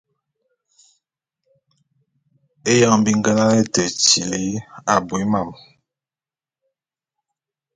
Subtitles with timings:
[2.71, 4.45] Éyoñg bi ngenane te tili
[4.93, 5.49] abui mam...